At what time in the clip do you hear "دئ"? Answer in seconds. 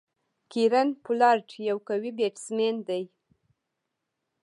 2.87-3.03